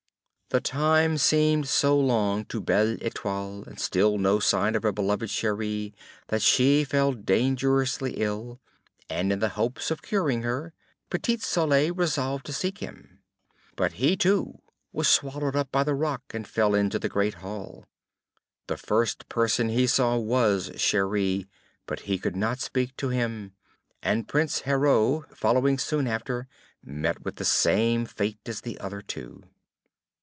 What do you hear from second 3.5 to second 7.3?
and still no signs of her beloved Cheri, that she fell